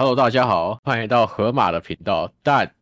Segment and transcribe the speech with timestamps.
[0.00, 2.32] Hello，大家好，欢迎来到河马的频道。
[2.42, 2.74] 但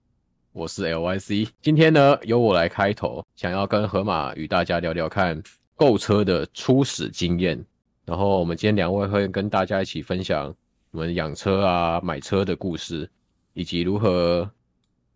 [0.53, 5.43] 我是 LYC，今天呢由我来开头，想要跟河马与大家聊聊看
[5.75, 7.61] 购车的初始经验。
[8.05, 10.55] 然后我们今天两位会跟大家一起分享
[10.93, 13.11] 我们养车啊、买车的故事，
[13.53, 14.49] 以及如何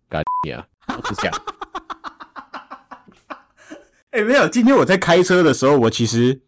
[0.09, 0.67] 干你啊，
[1.05, 1.43] 是这样。
[4.11, 6.41] 哎、欸，没有，今天我在开车的时候，我其实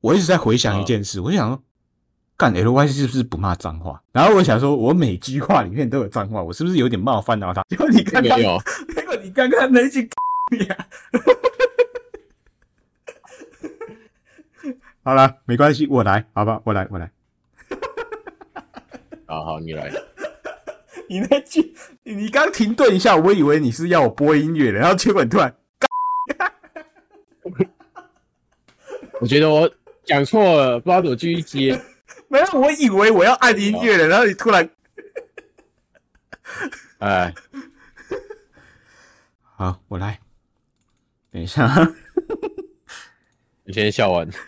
[0.00, 1.62] 我一直在回想一件事，哦、我就想
[2.36, 2.38] 说。
[2.38, 4.02] 干 LYC 是不是不骂脏话？
[4.12, 7.62] 然后我想说，我每句话里面都有脏话，我是不是有点冒犯到他？
[7.68, 10.06] 结果你刚刚，结果你刚刚那句，
[15.02, 17.10] 好了，没关系，我来，好吧，我来，我来。
[19.26, 19.90] 好好，你来。
[21.08, 25.54] 你那句，你刚停顿一下，我以为你是要我播音乐的，然后结果你突然，
[29.20, 29.70] 我觉得我
[30.04, 31.80] 讲错了，不知道怎么继续接。
[32.36, 34.68] 没有，我以为我要按音乐了，哦、然后你突然，
[37.00, 37.34] 哎，
[39.56, 40.20] 好，我来，
[41.30, 41.66] 等一下，
[43.64, 44.28] 你先笑完。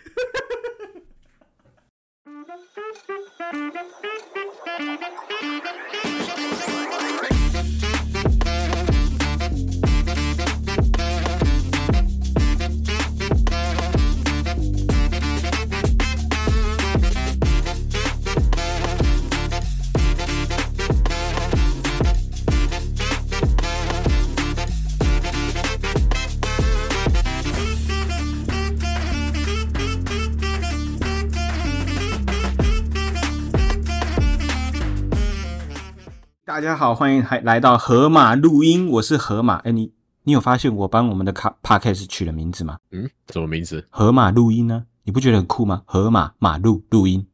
[36.59, 39.59] 大家好，欢迎还来到河马录音，我是河马。
[39.59, 39.93] 哎，你
[40.23, 42.77] 你有发现我帮我们的卡 podcast 取了名字吗？
[42.91, 43.87] 嗯，什么名字？
[43.89, 44.85] 河马录音呢？
[45.03, 45.83] 你不觉得很酷吗？
[45.85, 47.25] 河马马路录音。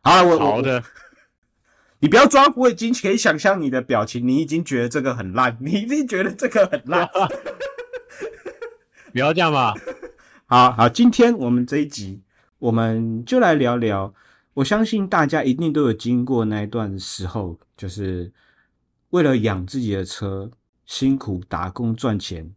[0.00, 0.80] 好了，我好的，
[1.98, 7.10] 你不要装，我已经可以想象你的表情，你已经觉得这个很烂， 你已经觉得这个很烂。
[9.12, 9.74] 不要这样嘛。
[10.46, 12.22] 好好，今天我们这一集，
[12.60, 14.14] 我们就来聊聊。
[14.56, 18.32] 我相信大家一定都有经过那一段时候，就是
[19.10, 20.50] 为了养自己的车，
[20.86, 22.50] 辛苦打工赚钱，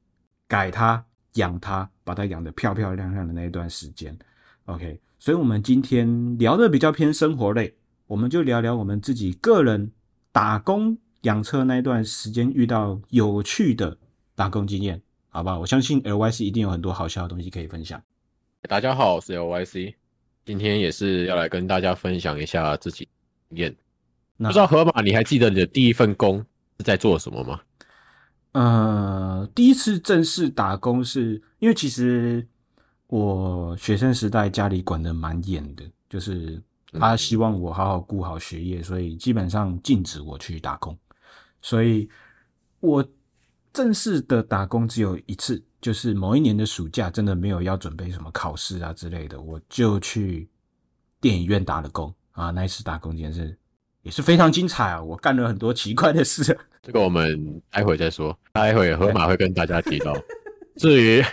[0.47, 4.17] 改它、养它，把它养得漂漂亮亮的那一段时间。
[4.63, 7.75] OK，所以我们今天聊的比较偏生活类，
[8.07, 9.91] 我们就聊聊我们自己个人
[10.31, 13.97] 打工养车那一段时间遇到有趣的
[14.35, 15.59] 打工经验，好不好？
[15.59, 18.01] 我相信 LYC 一定有很多好笑的东西可以分享。
[18.69, 19.95] 大家好，我是 LYC。
[20.49, 23.07] 今天也是要来跟大家分享一下自己
[23.49, 23.75] 经验。
[24.39, 26.43] 不知道河马，你还记得你的第一份工
[26.79, 27.61] 是在做什么吗？
[28.53, 32.47] 呃，第一次正式打工是因为其实
[33.05, 36.59] 我学生时代家里管的蛮严的，就是
[36.93, 40.97] 他希望我好好顾好学业，所以基本上禁止我去打工。
[41.61, 42.09] 所以
[42.79, 43.07] 我
[43.71, 45.63] 正式的打工只有一次。
[45.81, 50.49] 就是某一年的暑假，真的没有要准备什么考试啊之类的，我就去
[51.21, 52.51] 电影院打了工啊。
[52.51, 53.57] 那一次打工真是
[54.01, 55.01] 也是非常精彩啊！
[55.01, 56.57] 我干了很多奇怪的事。
[56.81, 60.13] 这个我们待会再说，待会河马会跟大家提到。
[60.77, 61.23] 至于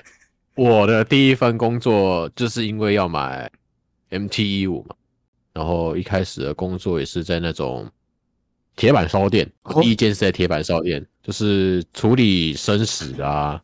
[0.54, 3.50] 我的第一份工作，就是因为要买
[4.10, 4.94] MT 一五嘛，
[5.52, 7.88] 然后一开始的工作也是在那种
[8.74, 13.60] 铁板烧店，第一件是在铁板烧店，就是处理生食啊。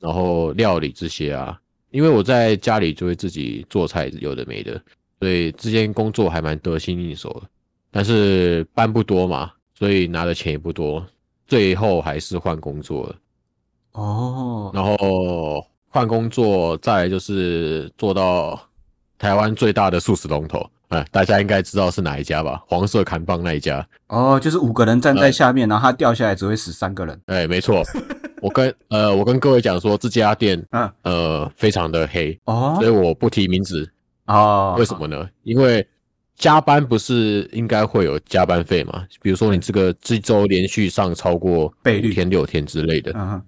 [0.00, 1.58] 然后料理这些啊，
[1.90, 4.80] 因为我在家里就会自己做菜，有的没的，
[5.20, 7.48] 所以这件工作还蛮得心应手的。
[7.90, 11.04] 但是班不多嘛，所以拿的钱也不多，
[11.46, 13.16] 最后还是换工作了。
[13.92, 18.60] 哦，然后换工作，再来就是做到
[19.18, 22.62] 台湾最大的素食龙头，哎，大家应该知道是哪一家吧？
[22.68, 23.86] 黄色砍棒那一家。
[24.08, 27.18] 哦，就是五个人站在下面，嗯、然后他掉下来只会死三个人。
[27.24, 27.82] 哎，没错。
[28.46, 33.90] 我跟呃，我跟各位讲说，这家店，嗯，呃，非常的黑哦，所以我不提名字
[34.26, 34.76] 哦。
[34.78, 35.28] 为什么呢？
[35.42, 35.84] 因为
[36.36, 39.04] 加班不是应该会有加班费嘛？
[39.20, 43.42] 比如说你这个这周连续上超过五天六天之类的，嗯，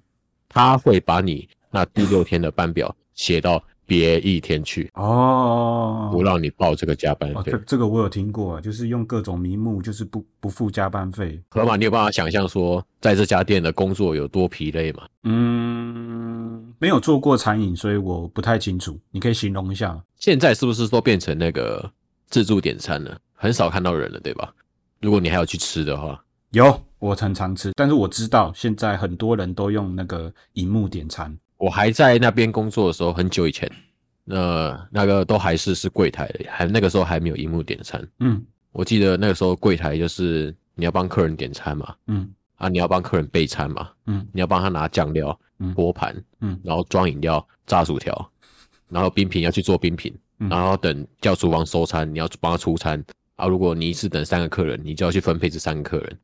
[0.48, 3.62] 他会把你那第六天的班表写到。
[3.88, 7.37] 别一天去哦，不让你报这个加班费。
[7.37, 7.43] 哦。
[7.46, 11.43] 这这个我有听过，就是用各种名目，就是不不付加班费。
[11.49, 15.08] 河马，你有办法想象说，在这家店的工作有多疲累吗？
[15.23, 19.00] 嗯，没有做过餐饮，所以我不太清楚。
[19.11, 19.99] 你可以形容一下。
[20.19, 21.90] 现在是不是都变成那个
[22.26, 23.17] 自助点餐了？
[23.32, 24.52] 很少看到人了，对吧？
[25.00, 31.35] 如果你还要去吃的话，有，我常常吃，但是我知道现在很多人都用那个荧幕点餐。
[31.58, 33.70] 我还在那边工作的时候，很久以前，
[34.25, 38.02] 那那个都还是是柜台的，还那个时候还没有荧幕点餐。
[38.20, 45.38] 嗯，我记得那个时候柜台就是你要帮客人点餐嘛，嗯，啊，你要帮客人备餐嘛，嗯，你要帮他拿酱料、
[45.75, 48.31] 托盘，嗯，然后装饮料、炸薯条，
[48.88, 53.04] 然后冰品要去做冰品，然后等叫厨房收餐，你要帮他出餐。
[53.34, 53.46] 啊。
[53.49, 56.19] 如果你一次等三个客人，你就要去分配这三个客人。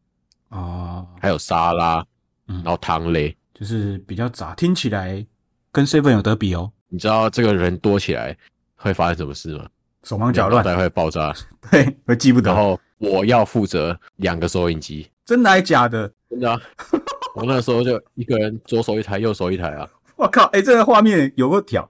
[0.50, 2.06] 哦，还有沙拉，
[2.46, 5.24] 然后汤类，就是比较杂，听起来
[5.72, 6.70] 跟 seven 有得比哦。
[6.88, 8.36] 你知道这个人多起来
[8.74, 9.66] 会发生什么事吗？
[10.02, 11.34] 手忙脚乱，脑袋会爆炸，
[11.70, 12.52] 对，会记不得。
[12.52, 16.12] 然后我要负责两个收音机，真的还假的？
[16.28, 16.60] 真的啊！
[17.34, 19.88] 我那时候就一个人左手一台，右手一台啊！
[20.16, 21.88] 我靠，哎、欸，这个画面有个条，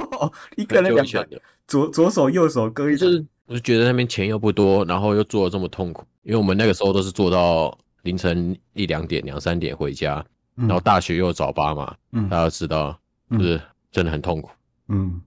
[0.56, 1.26] 一个人两台，
[1.66, 2.98] 左左手右手各一台。
[2.98, 10.24] 就是，我就觉得那边钱又不多，然后又做的这么痛苦，因为我们那个时候都是做到凌晨一两点、两三点回家，
[10.58, 12.98] 然后大学又早八嘛，嗯，大家知道，
[13.30, 13.60] 就是
[13.90, 14.50] 真的很痛苦，
[14.88, 15.20] 嗯，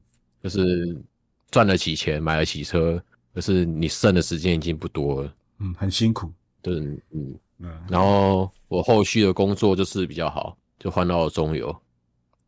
[0.44, 1.02] 就是。
[1.52, 2.98] 赚得起钱，买得起车，
[3.34, 5.34] 可是你剩的时间已经不多了。
[5.60, 6.32] 嗯，很辛苦。
[6.62, 6.74] 对，
[7.12, 7.78] 嗯嗯。
[7.90, 11.76] 然后我后续的工作就是比较好，就换到了中油。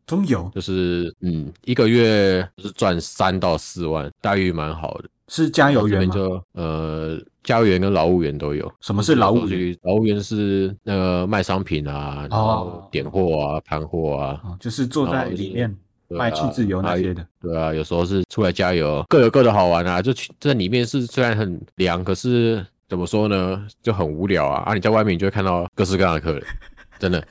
[0.06, 5.10] 中油就是嗯，一个月就是赚三到四万，待遇蛮好的。
[5.28, 6.14] 是加油员吗？
[6.14, 8.68] 就呃，加油员跟劳务员都有。
[8.80, 9.76] 什么是劳务员？
[9.82, 15.72] 劳务员是那个卖商品啊，然后点货啊，盘货啊，就是坐在里面。
[16.06, 20.00] 卖气自由那些的，对啊，有时候是出来加油，各有各的好玩啊。
[20.02, 24.62] 就去在里面是虽然很凉，可是怎么说呢，就很无聊啊。
[24.64, 26.42] 啊，你在外面你就会看到各式各样的客人，
[27.00, 27.26] 真的。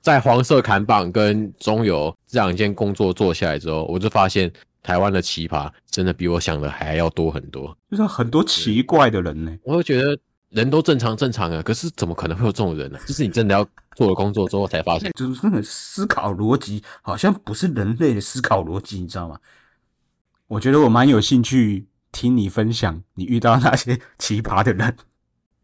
[0.00, 4.52] 在黄色砍棒跟中油这两件工作做下来之后，我就发现
[4.84, 9.58] 台湾的奇葩真的比我想的还要多很多，就是很多奇怪的人呢。
[9.64, 10.16] 我会觉得。
[10.50, 12.98] 人都正常正常啊，可是怎么可能会有这种人呢？
[13.08, 13.66] 就是你真的要
[13.96, 19.36] 做了工作之后才发现，就是那个思考逻辑好像不是人类的思考逻辑，你知道吗？
[20.46, 24.96] 我觉得我蛮有兴趣听你分享你遇到那些奇葩的人。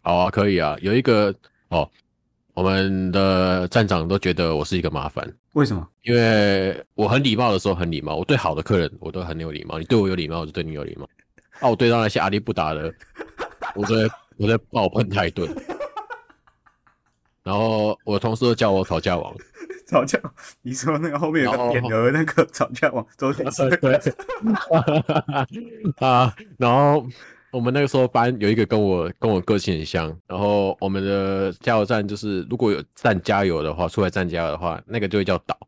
[0.00, 0.76] 好啊，可以啊。
[0.82, 1.32] 有一个
[1.68, 1.88] 哦，
[2.60, 5.26] 我们的站长都觉得我是一个麻烦。
[5.54, 5.88] 为什么？
[6.02, 9.78] 因为我很礼貌的时候很礼貌，我对好的客人我都很有礼貌。
[9.78, 11.08] 你对我有礼貌，我就对你有礼貌。
[11.60, 12.92] 啊，我对到那些阿力不达的，
[13.74, 14.10] 我觉得。
[14.36, 15.46] 我在爆喷他一顿，
[17.42, 19.34] 然后我同事都叫我吵架王。
[19.86, 20.18] 吵架？
[20.62, 23.68] 你说那个后面有个匾额，那个吵架王周天师。
[23.76, 24.00] 对。
[26.00, 27.06] 啊，然后
[27.52, 35.58] 我们那个时候班有一个跟我跟我个性很像，然后我们的加油站就是如果有站加油的话，出来站加油的话，那个就会叫岛，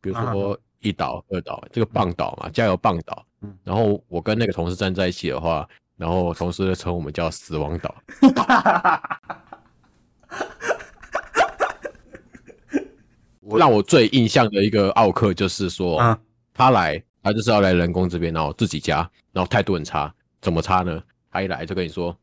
[0.00, 3.24] 比如说一岛、二岛，这个棒岛嘛，加油棒岛。
[3.64, 5.68] 然后我跟那个同事站在一起的话。
[5.98, 7.94] 然后同事就称我们叫死亡岛。
[13.56, 16.18] 让我最印象的一个奥克就是说，
[16.52, 20.12] 他来，他就是要来人工这边，然后自己加，然后态度很差。
[20.40, 21.00] 怎么差呢？
[21.32, 22.16] 他一来就跟你说，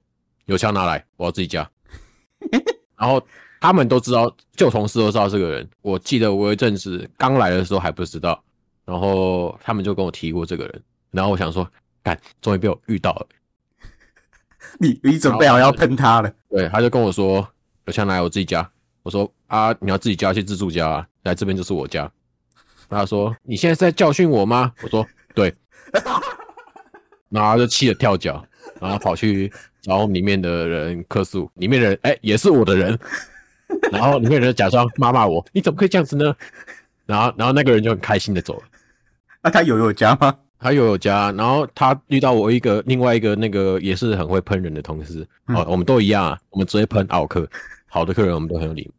[0.46, 1.70] 有枪拿来，我要自己加。
[2.96, 3.22] 然后
[3.60, 5.70] 他们都知道，旧同事都知道这个人。
[5.82, 8.42] 我记得我有一阵子刚来的时候还不知道，
[8.86, 10.84] 然后他们就跟我提过这个人。
[11.12, 11.68] 然后我想说，
[12.04, 13.28] 干，终于被我遇到了。
[14.78, 16.32] 你你准备好要喷他了？
[16.50, 17.48] 对，他就跟我说
[17.86, 18.70] ：“有枪来，我自己加。”
[19.02, 22.10] 我说：“啊，你要自己加去自助加啊，来这边就是我家。”
[22.90, 25.56] 他说：“你现在是在教训我吗？”我说：“对。
[27.30, 28.46] ”然后他就气得跳脚，
[28.80, 32.98] 然后跑去找里面的人客诉，里面的人哎、欸、也是我的人，
[33.92, 36.36] 然后里面的人假装骂骂我：“你怎么可以这样子呢？”
[37.06, 38.64] 然后然后那个人就很开心的走了。
[39.42, 40.36] 那、啊、他有有加吗？
[40.62, 47.48] 他有有加，然后他遇到我一个另外一个那个也是很会喷人的同事，嗯、哦，我们都一样啊，我们直接喷奥客，
[47.88, 48.94] 好的客人我们都很有礼貌。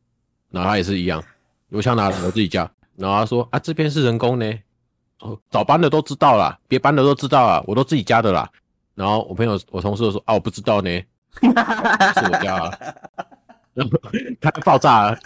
[0.52, 1.23] 然后他也是一样，
[1.69, 4.52] 油箱拿来我自己加，然后他说啊，这边是人工呢，
[5.21, 8.50] 哦，早班的都知道啦，别班的都知道啊，我都自己加的啦。
[9.00, 10.90] 然后我朋友我同事就说啊，我不知道呢，
[11.40, 12.78] 是我家啊，
[13.73, 13.99] 然后
[14.42, 15.19] 他爆炸了，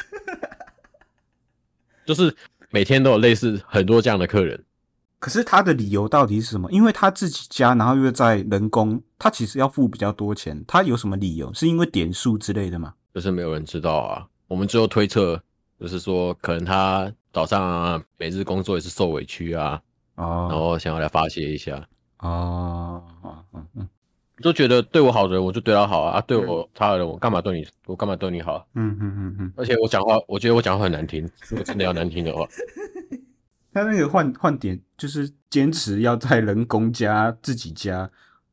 [2.07, 2.33] 就是
[2.71, 4.65] 每天都有类似很多这样的客人。
[5.19, 6.71] 可是他的理由到底是什么？
[6.71, 10.63] 因为他自己家，然后又在人工，他其实要付比较多钱。
[10.69, 11.53] 他有什么理由？
[11.53, 12.95] 是因为点数之类的吗？
[13.13, 14.25] 就是没有人知道啊。
[14.47, 15.43] 我们最后推测，
[15.81, 19.81] 就是说可能他早上啊，每日工作也是受委屈啊，
[20.15, 21.85] 哦，然后想要来发泄一下。
[22.25, 23.05] 哦，
[23.53, 23.89] 嗯嗯，
[24.43, 26.19] 就觉得对我好的人，我就对他好啊。
[26.19, 27.67] 啊，对我差的人，我干嘛对你？
[27.87, 28.67] 我干嘛对你好？
[28.75, 29.53] 嗯嗯嗯嗯。
[29.57, 31.23] 而且我讲话，我觉得我讲话很难听。
[31.49, 32.49] 如果真的要难听的话。
[33.75, 38.09] 他那个换换点就是坚持要在人工加自己加，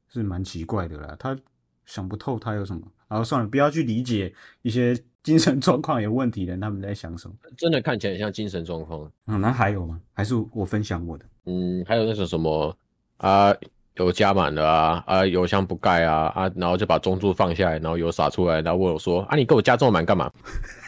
[0.09, 1.15] 是蛮奇怪的啦。
[1.19, 1.37] 他
[1.85, 7.35] 想不透他有什么，然后算了，不要去理解一些精神状况有问题的人他们在想什么。
[7.55, 9.11] 真的看起来很像精神状况。
[9.27, 10.01] 嗯，那还有吗？
[10.11, 11.25] 还是我分享我的？
[11.45, 12.75] 嗯，还有那种什么
[13.21, 13.55] 啊，
[13.95, 20.29] 油加满了啊啊，油箱不盖啊啊，然后就把中柱放下来，然后油洒出来，然后问我说啊，你给我加这么满干嘛？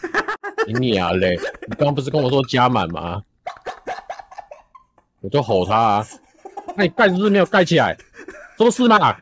[0.66, 1.38] 你娘嘞！
[1.68, 3.22] 你刚刚不是跟我说加满吗？
[5.22, 6.08] 我就吼他啊，
[6.76, 7.96] 那你盖是不是没有盖起来？
[8.58, 9.16] 是不是嘛？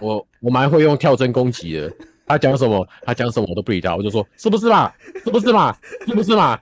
[0.00, 1.90] 我我蛮会用跳针攻击的。
[2.26, 2.86] 他讲什么？
[3.02, 4.92] 他讲什么我都不理他，我就说是不是嘛？
[5.24, 5.74] 是不是嘛？
[6.06, 6.58] 是不是嘛？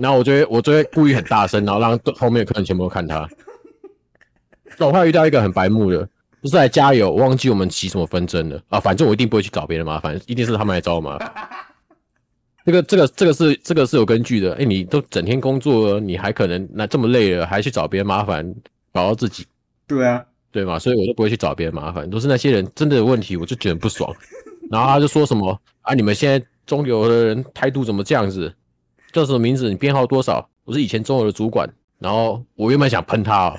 [0.00, 3.28] 然后我就会我就会故意很大声，然后让后面的客人全部都看他。
[4.78, 6.08] 那我还有遇到一个很白目的，
[6.40, 8.80] 不是来加油，我忘记我们起什么纷争了啊！
[8.80, 11.32] 反正我一定不会去找别人麻烦，一定是他们来找我麻烦。
[12.64, 14.54] 这个这个这个是这个是有根据的。
[14.54, 18.54] 哎，你都整天工作了，你还可能那这么累了，还去找别人麻烦，
[18.92, 19.46] 搞到自己。
[19.86, 20.24] 对啊。
[20.52, 24.12] 对嘛，所以我就不会去找别人麻烦，都是那些人真的有问题，我就觉得不爽。
[24.70, 28.52] 然后他就说什么啊，你们现在中流的人态度怎么这样子？
[29.12, 29.68] 叫什么名字？
[29.68, 30.48] 你编号多少？
[30.64, 31.68] 我是以前中油的主管。
[31.98, 33.54] 然后我原本想喷他，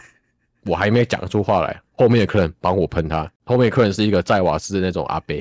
[0.66, 3.30] 我还没讲出话来，后面的客人帮我喷他。
[3.44, 5.36] 后面的客人是一个在瓦斯的那种阿伯，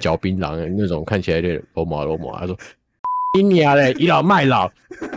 [0.00, 2.38] 嚼槟榔那种，看起来有点罗毛罗毛。
[2.38, 2.56] 他说
[3.36, 4.70] ：“你娘嘞，倚老卖老。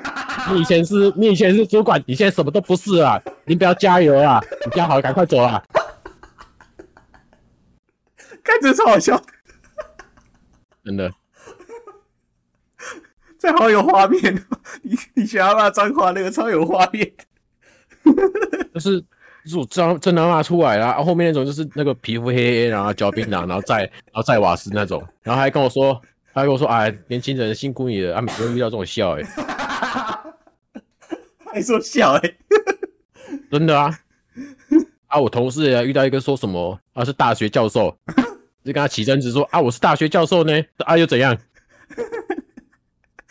[0.51, 3.21] 你以前是，你以前是主管，你现在什么都不是啊！
[3.45, 4.41] 你不要加油啊！
[4.65, 5.63] 你加好了，赶快走啊！
[8.43, 9.21] 看着超好笑，
[10.83, 11.09] 真的，
[13.43, 14.33] 这好有画面。
[14.83, 17.11] 你你想要骂脏话，那个超有画面。
[18.73, 19.01] 就是
[19.43, 26.01] 就是我真真的骂出来了，后面那种就是那个皮肤黑黑，然后嚼槟榔，然后再然后再瓦斯那种，然后还跟我说，
[26.33, 29.23] 他还跟我说，哎，年轻人辛苦你了，啊，每次遇到这种笑，哎。
[31.51, 32.35] 还说笑哎、欸，
[33.51, 33.93] 真的啊！
[35.07, 37.95] 啊，我同事也遇到一个说什么啊，是大学教授，
[38.63, 41.37] 就跟他起争执说啊，我是大学教授呢，啊又怎样？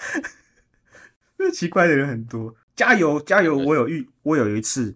[1.39, 3.57] 这奇怪的人很多，加油加油！
[3.57, 4.95] 我有遇，我有一次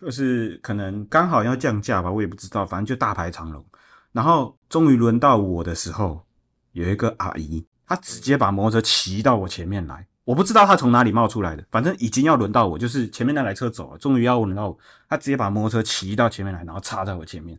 [0.00, 3.64] 就是可能刚好要降价吧，我也不知道，反正就大排长龙。
[4.12, 6.24] 然后终于轮到我的时候，
[6.72, 10.06] 有一个阿姨，她直接把摩托车骑到我前面来。
[10.24, 14.78] 我不知道她从哪里冒出来的，反正已经要轮到我，就是前面那台车走了，终于要轮到我，
[15.08, 17.58] 她直接把摩托车骑到前面来，然后插在我前面。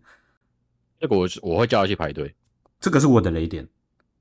[1.00, 2.33] 这个我我会叫他去排队，
[2.79, 3.67] 这个是我的雷点，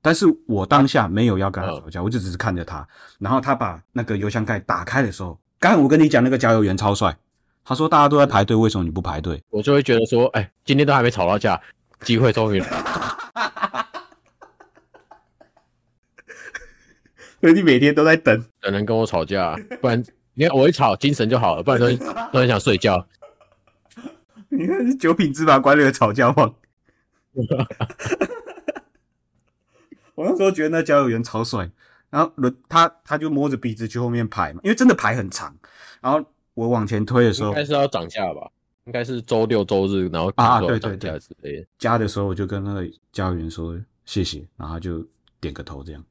[0.03, 2.85] 但是我当下没有要跟他吵架，我就只是看着他，
[3.19, 7.17] 然后他把那个油箱盖打开的时候，刚才我跟你讲那个加油员超帅，
[7.63, 9.41] 他说大家都在排队，为什么你不排队？
[9.49, 11.57] 我就会觉得说，哎，今天都还没吵到架，
[12.01, 13.87] 机会终于来了。
[17.39, 21.87] 所以你每天都在等，等人跟我吵架，不然你看我一吵精神就好了，不然都
[22.33, 23.07] 都很想睡觉。
[24.49, 26.53] 你看是九品芝麻官那个吵架王。
[30.15, 31.69] 我那时候觉得那加油员超帅，
[32.09, 35.55] 然后轮他他就摸着鼻子去后面排嘛，因为真的排很长。
[36.01, 38.49] 然后我往前推的时候，应该是要涨价吧？
[38.85, 41.67] 应该是周六周日，然后啊对对对之类的。
[41.77, 45.05] 加的时候我就跟那个加油员说谢谢，然后就
[45.39, 46.03] 点个头这样。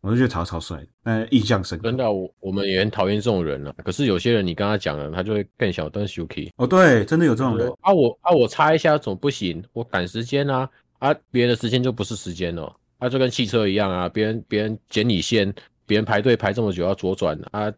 [0.00, 1.84] 我就觉得超超帅，那，印象深刻。
[1.84, 3.72] 真的，我我们也很讨厌这种人啊。
[3.84, 6.50] 可是有些人，你跟他讲了，他就会更小灯 Suki。
[6.56, 7.92] 哦，对，真的有这种人啊！
[7.92, 11.14] 我啊，我插一下总不行，我赶时间啊啊！
[11.30, 15.52] 别人的时间就不是时间哦，啊，就跟汽车一样啊，别人别人剪你线，
[15.84, 17.72] 别人排队排这么久要左转啊，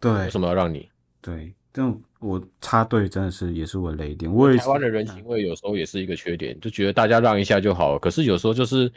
[0.00, 0.88] 对，为什么要让你？
[1.20, 4.32] 对，这种我插队真的是也是我雷点。
[4.32, 7.98] 我也台湾的人情味有时候也是一个缺点，就觉得大家让一下就好了。
[7.98, 8.90] 可是有时候就是。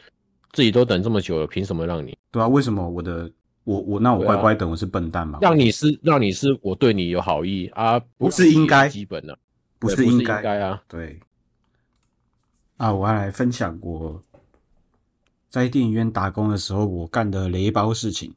[0.54, 2.16] 自己都等这么久了，凭什么让你？
[2.30, 3.30] 对啊，为什么我的
[3.64, 5.38] 我我那我乖乖等，我是笨蛋吗？
[5.42, 9.38] 让你是让你是我对你有好意啊，不是应该基本的，
[9.78, 11.20] 不是应该啊，对。
[12.78, 14.20] 啊，我还来分享过
[15.48, 18.34] 在电影院打工的时候我干的雷包事情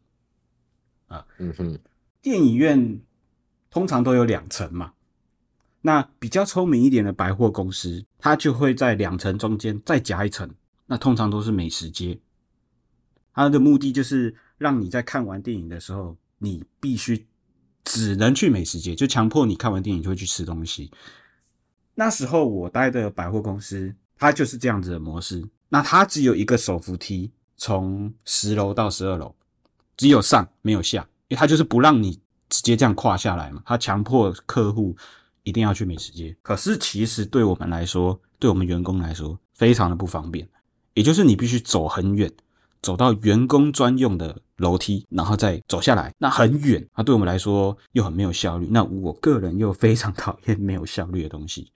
[1.08, 1.80] 啊，嗯哼，
[2.22, 3.00] 电影院
[3.70, 4.94] 通常都有两层嘛，
[5.82, 10.50] 那比较聪明一点的百货公司，它就会在两层中间再夹一层。
[10.86, 12.20] 那通常都是美食街，
[13.34, 17.26] 它的目的就是让你在看完电影的时候，你必须
[17.86, 20.92] 只能去美食街，就强迫你看完电影就会去吃东西。
[21.96, 25.48] 那时候我待的百货公司，它就是这样子的模式。
[25.74, 29.34] 那它只有一个手扶梯，从十楼到十二楼，
[29.96, 33.64] 只有上没有下，因为它就是不让你直接这样跨下来嘛。
[33.66, 34.94] 它强迫客户
[35.44, 36.36] 一定要去美食街。
[36.42, 40.46] 可是其实对我们来说，对我们员工来说，非常的不方便。
[40.94, 42.30] 也就是你必须走很远，
[42.82, 48.68] 走到员工专用的楼梯，然后再走下来，那很远，那对我们来说又很没有效率。
[48.70, 51.72] 那我个人又非常讨厌没有效率的东西。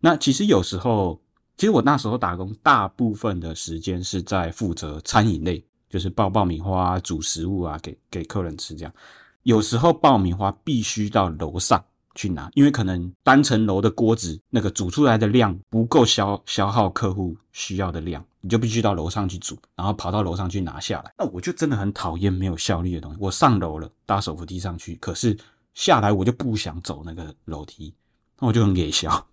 [0.00, 1.18] 那其实有时候，
[1.58, 8.94] 其实我那时候打工，大部分的时间是在负责餐饮类，就是爆爆米花啊、煮食物啊，给给客人吃这样。
[9.42, 11.84] 有时候爆米花必须到楼上
[12.14, 21.12] 去拿，因为可能单层楼的锅子那个煮出来的量不够消消耗客户需要的量，你就必须到楼上去煮，然后跑到楼上去拿下来。
[21.18, 23.18] 那我就真的很讨厌没有效率的东西。
[23.20, 25.36] 我上楼了，搭手扶梯上去，可是
[25.74, 27.92] 下来我就不想走那个楼梯，
[28.38, 29.26] 那我就很给笑，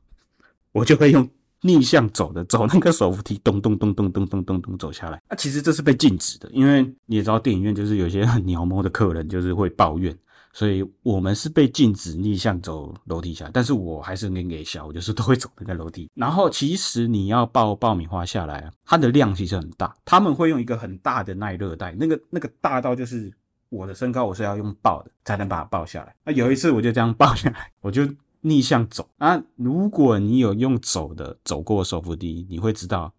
[0.72, 1.30] 我就会用。
[1.66, 5.20] 逆向走的，走那个手扶梯，咚咚咚咚咚咚咚咚走下来。
[5.28, 10.16] 那、啊、其实这是被禁止的，因为你也知道，电影院就是有些很鸟毛的客人，就是会抱怨，
[10.54, 13.52] 所以我们是被禁止逆向走楼梯下来。
[13.52, 16.08] 但是我还是很给小，我就是都会走那个楼梯。
[16.14, 23.34] 然后其实你要抱爆米花下来啊，它的量其实很大，他们会用一个很大的耐热袋，那个那个大到就是
[23.70, 26.16] 我的身高，我是要用抱的才能把它抱下来。
[26.24, 28.08] 那有一次我就这样抱下来，我就。
[28.46, 29.42] 逆向走啊！
[29.56, 33.12] 如果你有用走的走过手扶梯，你会知道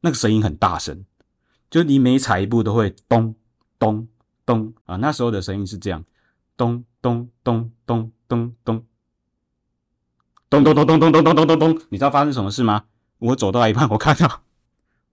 [0.00, 1.04] 那个声音很大声，
[1.68, 3.34] 就你每踩一步都会咚
[3.78, 4.08] 咚
[4.46, 4.96] 咚啊！
[4.96, 6.02] 那时候的声音是这样，
[6.56, 8.84] 咚咚咚咚咚咚
[10.48, 11.80] 咚咚咚咚咚咚咚咚咚咚。
[11.90, 12.84] 你知道发生什么事吗？
[13.18, 14.42] 我走到一半，我看到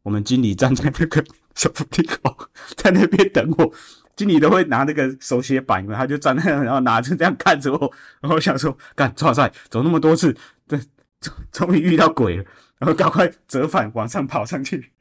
[0.04, 2.48] 我们经理站在那个手扶梯口，
[2.78, 3.74] 在那边等我。
[4.20, 10.36] 经理都会拿那个手写板，他就站那，然后拿着这样看着我，然后想说，干，哇塞，走那么多次，
[10.68, 10.78] 这
[11.22, 12.44] 终终于遇到鬼了，
[12.80, 14.92] 然后赶快折返往上跑上去。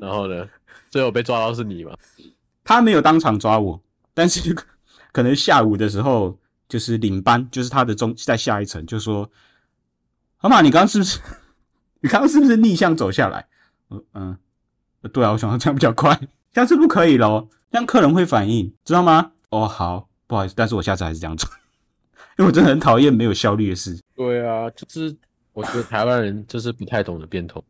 [0.00, 0.48] 然后呢，
[0.90, 1.92] 最后被抓到是你吗？
[2.62, 3.82] 他没有当场抓我，
[4.14, 4.56] 但是
[5.10, 9.28] 可能下午的时候，就是领班，就是他的中在下一层，就说
[10.38, 11.18] ：“河马，你刚刚是不是？
[11.98, 13.48] 你刚刚是不是逆向走下来？”
[13.90, 14.38] 嗯嗯，
[15.12, 16.16] 对啊，我想说这样比较快，
[16.52, 17.48] 下次不可以咯。
[17.70, 19.30] 让客人会反应，知道吗？
[19.50, 21.48] 哦，好，不好意思，但是我下次还是这样做，
[22.36, 23.96] 因为我真的很讨厌没有效率的事。
[24.16, 25.16] 对啊，就是
[25.52, 27.62] 我觉得台湾人就是不太懂得变通。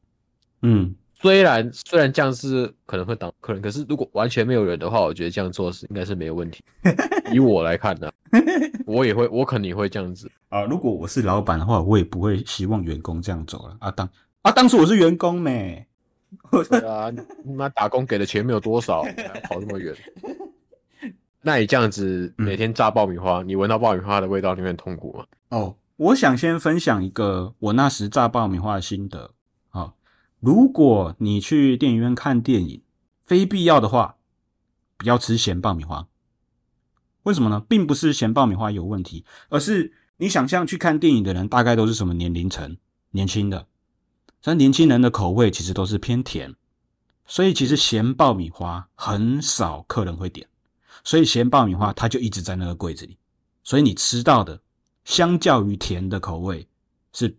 [0.62, 6.64] 嗯，虽然虽然这样是可能会挡客人，可是如果完全没有人的话，我觉得这样做是应该是没有问题。
[7.30, 8.12] 以我来看呢、啊，
[8.86, 10.64] 我也会，我肯定会这样子啊。
[10.64, 13.90] 如果我是老板的话，我也不会希望员工这样走了啊。
[13.90, 14.08] 当
[14.42, 15.86] 啊，当初我是员工咩。
[16.50, 17.10] 对啊，
[17.44, 19.94] 你妈打工给的钱没有多少，还 要跑那么远。
[21.42, 25.26] 那你这样子每天炸爆米花，嗯、你闻到爆米花的味道，你会很痛苦吗？
[25.48, 29.32] 哦，我想先分享一个我那时炸爆米花的心得
[29.70, 29.94] 啊、哦。
[30.38, 32.82] 如果你去电影院看电影，
[33.24, 34.16] 非必要的话，
[34.98, 36.06] 不要吃咸爆米花。
[37.22, 37.64] 为什么呢？
[37.68, 42.76] 并不是咸爆米花有问题，而是你想象去看电影的人大概都是什么年龄层？
[43.12, 43.66] 年轻的。
[44.42, 46.54] 但年轻人的口味其实都是偏甜，
[47.26, 50.48] 所以其实咸爆米花很少客人会点，
[51.04, 53.18] 所以咸爆米花它就一直在那个柜子里，
[53.62, 54.60] 所以你吃到的
[55.04, 56.66] 相较于甜的口味
[57.12, 57.36] 是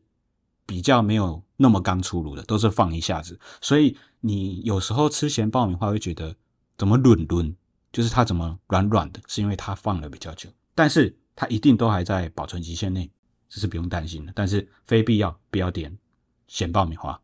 [0.65, 6.35] 比较没有那么刚出炉的，都是放一下子，所以你有时候吃咸爆米花会觉得
[6.77, 7.55] 怎么软软，
[7.91, 13.09] 就是它怎么软软的，是因为它放了比较久，但是它一定都还在保存期限内，
[13.49, 15.97] 这是不用担心的，但是非必要不要点。
[16.51, 17.17] 咸爆米花，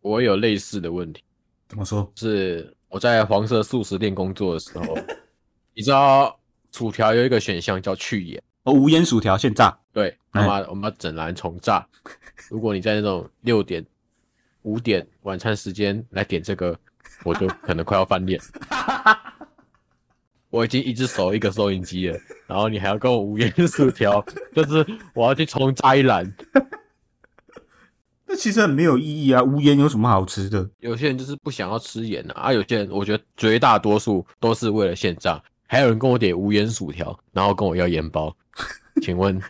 [0.00, 1.22] 我有类似的问题。
[1.68, 2.10] 怎么说？
[2.16, 4.98] 是我在黄色素食店工作的时候，
[5.72, 6.36] 你知道
[6.72, 9.78] 薯条有一个选项叫去盐哦，无盐薯条现炸。
[9.92, 11.86] 对，我们我们要整篮重炸。
[12.50, 13.86] 如果你在那种六点、
[14.62, 16.76] 五点晚餐时间来点这个，
[17.22, 18.40] 我就可能快要翻脸。
[20.50, 22.18] 我已经一只手一个收音机了，
[22.48, 24.20] 然后你还要跟我无盐薯条，
[24.52, 26.28] 就是我要去重炸一篮。
[28.30, 29.42] 那其实很没有意义啊！
[29.42, 30.70] 无盐有什么好吃的？
[30.78, 35.42] 有些人就是不想要吃盐啊，啊，有些人我觉得绝大多数都是为了现炸。
[35.66, 38.32] 还有人跟我点无盐薯条，然后跟我要盐包，
[39.02, 39.40] 请问，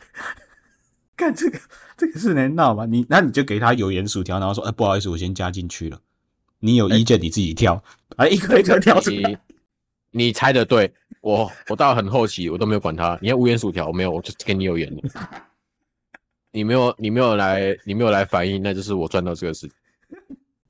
[1.15, 1.61] 干这个
[1.95, 2.87] 这个是能闹吗？
[2.87, 5.99] 你那你就给他有盐薯条，然后说，哎、欸，不好意思，我先加进去了。
[6.59, 7.75] 你有意见你自己挑，
[8.17, 9.31] 哎、欸，一颗一颗挑出来。
[10.11, 10.91] 你，你猜的对，
[11.21, 13.19] 我我到很后期我都没有管他。
[13.21, 15.03] 你要无盐薯条，我没有，我就给你有盐的。
[16.53, 19.71] 你没有，你没有来，你没有来反映，那就是我赚到这个事。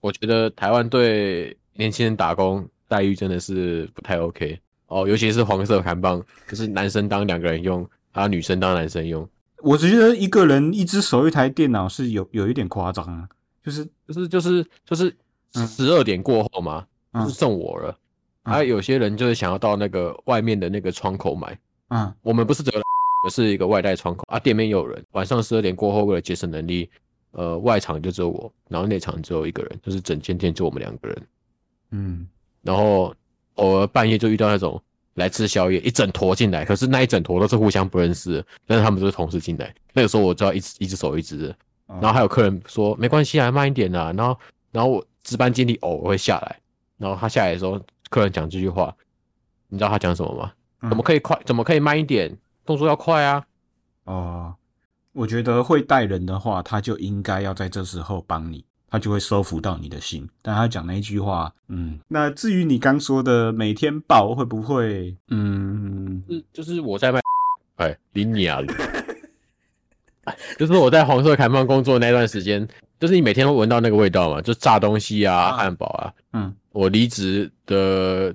[0.00, 9.28] 我觉得台湾对年轻人打工待遇真的是不太 OK 哦，尤其是黄色韩棒，就是男生当两个人用，啊，女生当男生用。
[9.62, 13.28] 我只觉得一个人一只手一台电脑是有有一点夸张啊，
[13.62, 15.14] 就是就是就是就是
[15.52, 17.96] 十二点过后嘛，嗯、就是剩我了。
[18.42, 22.82] 还、嗯啊、有些人就是想要到那个外面的那个窗口买，嗯，我们不是这个。
[23.28, 25.04] 是一个外带窗口啊，店面有人。
[25.12, 26.88] 晚上十二点过后，为了节省能力，
[27.32, 31.22] 呃，外场就只有我，然后内场只有一个人，就是整间店就我们两个人。
[31.90, 32.26] 嗯，
[32.62, 33.14] 然后
[33.56, 34.80] 偶尔半夜就遇到那种
[35.14, 39.74] 来吃宵夜，一整坨进来，可是那一整坨都是互相不认识的，但是他们都是同时进来。
[39.92, 41.56] 那个时候我就要一只一只手一只的，
[41.86, 44.12] 然后还有客人说没关系啊，慢一点啊。
[44.16, 44.38] 然后
[44.72, 46.60] 然后我值班经理偶尔会下来，
[46.96, 47.78] 然后他下来的时候，
[48.08, 48.96] 客人讲这句话，
[49.68, 50.52] 你知道他讲什么吗？
[50.88, 51.38] 怎么可以快？
[51.44, 52.34] 怎么可以慢一点？
[52.70, 53.44] 动作要快啊！
[54.04, 54.54] 哦，
[55.10, 60.28] 我觉得会带人的话，他就应该要在这时候帮你，他就会收服到你的心。
[60.40, 67.20] 但他讲那一句话，嗯，那至于你刚说的每天报会不会，嗯，是就是我在卖，
[67.74, 68.60] 哎，理你啊，
[70.56, 72.64] 就是我在黄色看板工作那段时间，
[73.00, 78.32] 就是你每天都闻到那个味道嘛，就炸东西啊，汉堡啊，嗯，我离职的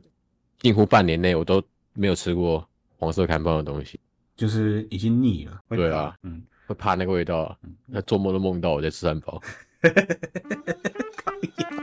[0.60, 2.68] 近乎半年内，我都没有吃过
[3.00, 3.98] 黄色看板的东西。
[4.36, 5.60] 就是已经腻了。
[5.70, 9.42] 对啊，嗯，会怕那个味道，那做梦都梦到我在吃汉堡。